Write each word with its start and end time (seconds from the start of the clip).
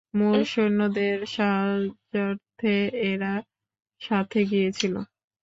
মূল 0.13 0.39
সৈন্যদের 0.45 1.17
সাহায্যার্থে 1.27 2.75
এরা 3.09 3.33
সাথে 4.01 4.39
গিয়েছিল। 4.45 4.93